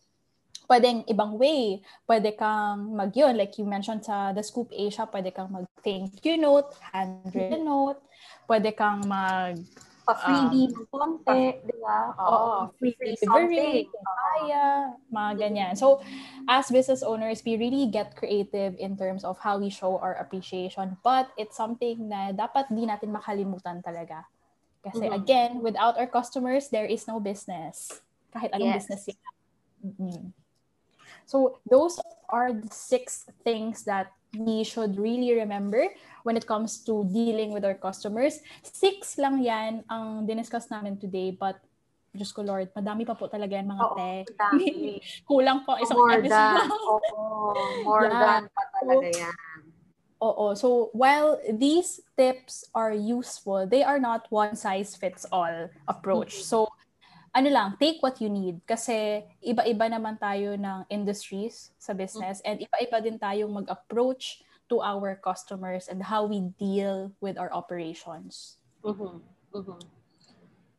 pwedeng 0.67 1.05
ibang 1.09 1.37
way. 1.37 1.81
Pwede 2.05 2.33
kang 2.37 2.93
mag 2.93 3.13
yun, 3.13 3.37
like 3.37 3.57
you 3.57 3.65
mentioned 3.65 4.05
sa 4.05 4.33
The 4.33 4.41
Scoop 4.41 4.69
Asia, 4.69 5.07
pwede 5.09 5.33
kang 5.33 5.49
mag 5.53 5.65
thank 5.85 6.21
you 6.25 6.37
note, 6.37 6.73
handwritten 6.93 7.65
mm-hmm. 7.65 7.95
note, 7.95 8.01
pwede 8.49 8.73
kang 8.73 9.05
mag 9.05 9.61
pa-freebie 10.05 10.69
um, 10.69 10.85
ng 10.85 10.87
konti, 10.93 11.43
di 11.65 11.75
ba? 11.81 12.13
Oo, 12.21 12.69
free, 12.77 12.93
free 12.93 13.17
something. 13.17 13.89
Kaya, 13.89 14.93
mga 15.09 15.31
ganyan. 15.41 15.73
So, 15.73 15.97
as 16.45 16.69
business 16.69 17.01
owners, 17.01 17.41
we 17.41 17.57
really 17.57 17.89
get 17.89 18.13
creative 18.13 18.77
in 18.77 18.93
terms 18.93 19.25
of 19.25 19.41
how 19.41 19.57
we 19.57 19.73
show 19.73 19.97
our 19.97 20.13
appreciation. 20.21 20.93
But 21.01 21.33
it's 21.41 21.57
something 21.57 22.05
na 22.05 22.29
dapat 22.37 22.69
di 22.69 22.85
natin 22.85 23.17
makalimutan 23.17 23.81
talaga. 23.81 24.29
Kasi 24.85 25.09
mm-hmm. 25.09 25.17
again, 25.17 25.51
without 25.65 25.97
our 25.97 26.05
customers, 26.05 26.69
there 26.69 26.85
is 26.85 27.09
no 27.09 27.17
business. 27.17 27.89
Kahit 28.29 28.53
anong 28.53 28.77
yes. 28.77 28.85
business 28.85 29.03
yan. 29.09 29.33
Mm-hmm. 29.81 30.44
So, 31.25 31.59
those 31.69 31.99
are 32.29 32.53
the 32.53 32.69
six 32.69 33.25
things 33.43 33.83
that 33.85 34.13
we 34.37 34.63
should 34.63 34.99
really 34.99 35.33
remember 35.33 35.87
when 36.23 36.35
it 36.37 36.45
comes 36.45 36.83
to 36.85 37.07
dealing 37.11 37.51
with 37.51 37.63
our 37.65 37.75
customers. 37.75 38.39
Six 38.61 39.17
lang 39.17 39.41
yan 39.41 39.83
ang 39.89 40.27
diniscuss 40.27 40.69
namin 40.69 40.97
today, 40.99 41.31
but 41.31 41.57
Diyos 42.15 42.31
ko 42.31 42.47
Lord, 42.47 42.71
madami 42.71 43.03
pa 43.03 43.11
po 43.11 43.27
talaga 43.27 43.59
yan 43.59 43.67
mga 43.67 43.83
Oo, 43.83 43.95
te. 43.99 44.11
Kulang 45.29 45.67
po 45.67 45.75
isang 45.75 45.99
more 45.99 46.15
episode. 46.15 46.31
Than, 46.31 46.71
oo, 46.71 47.27
more 47.83 48.07
yeah. 48.07 48.23
than 48.23 48.41
pa 48.47 48.63
talaga 48.79 49.07
yan. 49.11 49.35
Oo. 50.23 50.55
So, 50.55 50.95
while 50.95 51.37
these 51.51 51.99
tips 52.15 52.63
are 52.71 52.95
useful, 52.95 53.67
they 53.67 53.83
are 53.83 53.99
not 53.99 54.31
one-size-fits-all 54.31 55.69
approach. 55.91 56.39
Mm-hmm. 56.39 56.49
So, 56.55 56.71
ano 57.35 57.49
lang, 57.51 57.75
take 57.75 57.99
what 57.99 58.23
you 58.23 58.31
need. 58.31 58.63
Kasi 58.63 59.27
iba-iba 59.43 59.91
naman 59.91 60.15
tayo 60.15 60.55
ng 60.55 60.87
industries 60.87 61.75
sa 61.75 61.91
business 61.91 62.39
and 62.47 62.63
iba-iba 62.63 63.03
din 63.03 63.19
tayong 63.19 63.51
mag-approach 63.51 64.39
to 64.71 64.79
our 64.79 65.19
customers 65.19 65.91
and 65.91 65.99
how 65.99 66.23
we 66.23 66.39
deal 66.55 67.11
with 67.19 67.35
our 67.35 67.51
operations. 67.51 68.57
Mm-hmm. 68.81 69.19
Mm-hmm. 69.51 69.79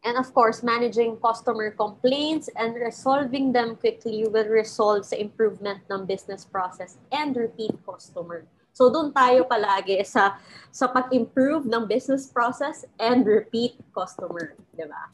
And 0.06 0.16
of 0.16 0.32
course, 0.32 0.62
managing 0.62 1.18
customer 1.20 1.74
complaints 1.74 2.48
and 2.56 2.72
resolving 2.78 3.52
them 3.52 3.76
quickly 3.76 4.24
will 4.24 4.48
result 4.48 5.04
sa 5.04 5.18
improvement 5.18 5.82
ng 5.90 6.06
business 6.06 6.46
process 6.46 6.96
and 7.12 7.36
repeat 7.36 7.74
customer. 7.84 8.46
So 8.70 8.88
doon 8.88 9.10
tayo 9.10 9.44
palagi 9.50 9.98
sa 10.06 10.38
sa 10.70 10.86
pag-improve 10.88 11.66
ng 11.66 11.88
business 11.90 12.30
process 12.30 12.86
and 13.02 13.26
repeat 13.26 13.76
customer, 13.90 14.54
'di 14.76 14.86
ba? 14.86 15.10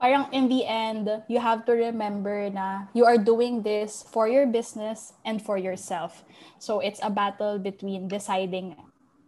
Parang 0.00 0.32
in 0.32 0.48
the 0.48 0.64
end, 0.64 1.06
you 1.28 1.38
have 1.38 1.68
to 1.68 1.76
remember 1.76 2.48
na 2.48 2.88
you 2.96 3.04
are 3.04 3.20
doing 3.20 3.60
this 3.60 4.02
for 4.08 4.26
your 4.26 4.48
business 4.48 5.12
and 5.28 5.44
for 5.44 5.60
yourself. 5.60 6.24
So 6.58 6.80
it's 6.80 6.98
a 7.04 7.12
battle 7.12 7.60
between 7.60 8.08
deciding, 8.08 8.80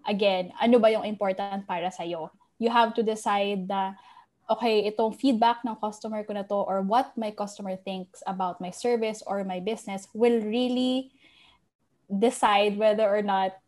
again, 0.09 0.57
ano 0.57 0.81
ba 0.81 0.89
yung 0.89 1.05
important 1.05 1.69
para 1.69 1.93
sa'yo. 1.93 2.33
You 2.57 2.73
have 2.73 2.97
to 2.97 3.05
decide 3.05 3.69
na, 3.69 4.01
okay, 4.49 4.89
itong 4.89 5.13
feedback 5.21 5.61
ng 5.61 5.77
customer 5.77 6.25
ko 6.25 6.33
na 6.33 6.49
to 6.49 6.65
or 6.65 6.81
what 6.81 7.13
my 7.21 7.31
customer 7.37 7.77
thinks 7.77 8.25
about 8.25 8.57
my 8.57 8.73
service 8.73 9.21
or 9.29 9.45
my 9.45 9.61
business 9.61 10.09
will 10.17 10.41
really 10.41 11.13
decide 12.09 12.81
whether 12.81 13.05
or 13.05 13.21
not 13.21 13.61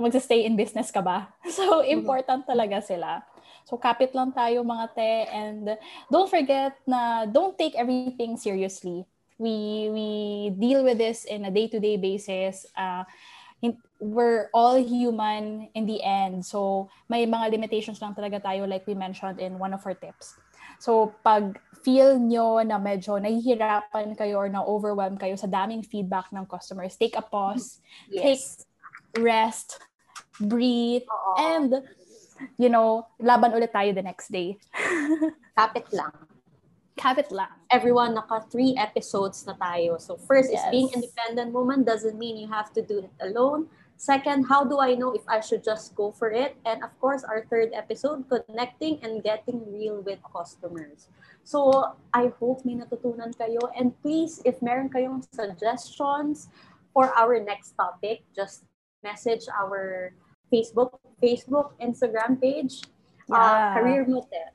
magsa-stay 0.00 0.48
in 0.48 0.56
business 0.56 0.88
ka 0.88 1.04
ba. 1.04 1.28
So, 1.52 1.84
mm-hmm. 1.84 1.92
important 1.92 2.48
talaga 2.48 2.80
sila. 2.80 3.27
So 3.68 3.76
kapit 3.76 4.16
lang 4.16 4.32
tayo 4.32 4.64
mga 4.64 4.86
te 4.96 5.12
and 5.28 5.76
don't 6.08 6.32
forget 6.32 6.72
na 6.88 7.28
don't 7.28 7.52
take 7.52 7.76
everything 7.76 8.40
seriously. 8.40 9.04
We 9.36 9.92
we 9.92 10.08
deal 10.56 10.80
with 10.80 10.96
this 10.96 11.28
in 11.28 11.44
a 11.44 11.52
day-to-day 11.52 12.00
basis. 12.00 12.64
Uh, 12.72 13.04
we're 14.00 14.48
all 14.54 14.78
human 14.78 15.68
in 15.74 15.84
the 15.84 16.02
end. 16.02 16.46
So 16.46 16.88
may 17.12 17.26
mga 17.26 17.50
limitations 17.50 18.00
lang 18.00 18.14
talaga 18.14 18.40
tayo 18.40 18.64
like 18.64 18.86
we 18.86 18.94
mentioned 18.94 19.42
in 19.42 19.58
one 19.58 19.74
of 19.74 19.84
our 19.84 19.94
tips. 19.94 20.38
So 20.78 21.12
pag 21.26 21.58
feel 21.82 22.18
nyo 22.18 22.62
na 22.62 22.78
medyo 22.78 23.18
nahihirapan 23.18 24.14
kayo 24.14 24.38
or 24.38 24.48
na-overwhelm 24.48 25.18
kayo 25.18 25.34
sa 25.34 25.50
daming 25.50 25.82
feedback 25.82 26.30
ng 26.30 26.46
customers, 26.46 26.96
take 26.96 27.18
a 27.18 27.22
pause, 27.22 27.82
yes. 28.10 28.22
take 28.22 28.44
rest, 29.22 29.78
breathe, 30.38 31.06
Uh-oh. 31.06 31.34
and 31.58 31.70
you 32.58 32.68
know, 32.68 33.06
laban 33.18 33.52
ulit 33.52 33.72
tayo 33.72 33.94
the 33.94 34.02
next 34.02 34.30
day. 34.30 34.58
Kapit 35.58 35.90
lang. 35.92 36.12
Kapit 36.98 37.30
lang. 37.30 37.54
Everyone, 37.70 38.14
naka 38.14 38.42
three 38.50 38.74
episodes 38.74 39.46
na 39.46 39.54
tayo. 39.54 40.02
So 40.02 40.18
first 40.18 40.50
yes. 40.50 40.66
is 40.66 40.70
being 40.70 40.90
independent 40.90 41.54
woman 41.54 41.86
doesn't 41.86 42.18
mean 42.18 42.36
you 42.36 42.50
have 42.50 42.74
to 42.74 42.82
do 42.82 43.06
it 43.06 43.14
alone. 43.22 43.70
Second, 43.98 44.46
how 44.46 44.62
do 44.62 44.78
I 44.78 44.94
know 44.94 45.10
if 45.10 45.26
I 45.26 45.42
should 45.42 45.66
just 45.66 45.94
go 45.98 46.14
for 46.14 46.30
it? 46.30 46.54
And 46.62 46.86
of 46.86 46.94
course, 47.02 47.26
our 47.26 47.42
third 47.50 47.74
episode, 47.74 48.30
connecting 48.30 49.02
and 49.02 49.22
getting 49.26 49.58
real 49.74 50.06
with 50.06 50.22
customers. 50.22 51.10
So, 51.42 51.98
I 52.14 52.30
hope 52.38 52.62
may 52.62 52.78
natutunan 52.78 53.34
kayo. 53.34 53.58
And 53.74 53.90
please, 53.98 54.38
if 54.46 54.62
meron 54.62 54.86
kayong 54.86 55.26
suggestions 55.34 56.46
for 56.94 57.10
our 57.18 57.42
next 57.42 57.74
topic, 57.74 58.22
just 58.38 58.62
message 59.02 59.50
our 59.50 60.14
Facebook, 60.52 60.98
Facebook, 61.22 61.72
Instagram 61.80 62.40
page, 62.40 62.82
uh, 63.30 63.36
yeah. 63.36 63.36
uh, 63.36 63.74
Career 63.80 64.04
Motel. 64.06 64.52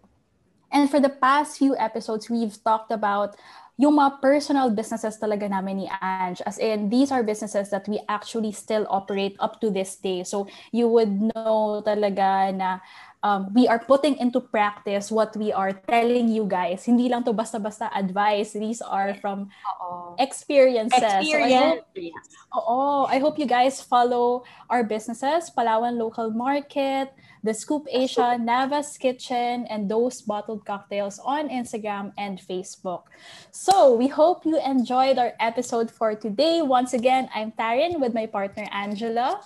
And 0.74 0.90
for 0.90 1.00
the 1.00 1.10
past 1.10 1.58
few 1.62 1.78
episodes, 1.78 2.30
we've 2.30 2.58
talked 2.64 2.92
about 2.92 3.38
yung 3.78 3.98
mga 3.98 4.22
personal 4.22 4.70
businesses 4.70 5.18
talaga 5.18 5.50
namin 5.50 5.86
ni 5.86 5.88
Ange. 6.02 6.42
As 6.46 6.58
in, 6.58 6.90
these 6.90 7.10
are 7.10 7.26
businesses 7.26 7.70
that 7.70 7.86
we 7.90 8.02
actually 8.10 8.54
still 8.54 8.86
operate 8.90 9.38
up 9.42 9.62
to 9.62 9.70
this 9.70 9.98
day. 9.98 10.22
So 10.26 10.46
you 10.74 10.90
would 10.90 11.34
know 11.34 11.82
talaga 11.86 12.54
na 12.54 12.82
um, 13.24 13.50
we 13.56 13.68
are 13.68 13.80
putting 13.80 14.18
into 14.20 14.40
practice 14.40 15.10
what 15.10 15.36
we 15.36 15.52
are 15.52 15.72
telling 15.88 16.28
you 16.28 16.46
guys. 16.46 16.84
Hindi 16.86 17.08
lang 17.10 17.24
to 17.24 17.34
basta-basta 17.34 17.90
advice. 17.96 18.52
These 18.52 18.84
are 18.84 19.16
from 19.24 19.50
Uh-oh. 19.64 20.16
experiences. 20.20 21.02
Experience. 21.02 21.82
So 21.82 22.60
I 22.60 22.60
hope, 22.60 22.68
oo, 22.70 23.06
I 23.08 23.18
hope 23.20 23.40
you 23.40 23.48
guys 23.48 23.82
follow 23.82 24.44
our 24.70 24.84
businesses, 24.84 25.50
Palawan 25.50 25.98
Local 25.98 26.30
Market, 26.32 27.16
The 27.44 27.54
Scoop 27.56 27.88
Asia, 27.92 28.38
Navas 28.40 29.00
Kitchen, 29.00 29.68
and 29.72 29.92
those 29.92 30.22
bottled 30.22 30.64
cocktails 30.68 31.20
on 31.24 31.50
Instagram 31.50 32.12
and 32.18 32.40
Facebook. 32.40 33.08
So 33.52 33.96
we 33.96 34.08
hope 34.08 34.46
you 34.46 34.60
enjoyed 34.60 35.18
our 35.18 35.34
episode 35.40 35.92
for 35.92 36.16
today. 36.16 36.62
Once 36.62 36.94
again, 36.94 37.28
I'm 37.36 37.52
Taryn 37.52 38.00
with 38.00 38.14
my 38.14 38.28
partner 38.28 38.68
Angela. 38.72 39.44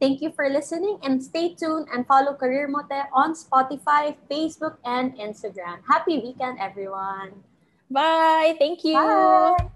Thank 0.00 0.20
you 0.20 0.30
for 0.30 0.48
listening 0.48 0.98
and 1.02 1.22
stay 1.22 1.54
tuned 1.54 1.88
and 1.92 2.06
follow 2.06 2.34
Career 2.34 2.68
Mote 2.68 3.08
on 3.12 3.32
Spotify, 3.32 4.14
Facebook, 4.30 4.76
and 4.84 5.16
Instagram. 5.16 5.80
Happy 5.88 6.18
weekend, 6.18 6.58
everyone. 6.60 7.32
Bye. 7.90 8.56
Thank 8.58 8.84
you. 8.84 8.94
Bye. 8.94 9.70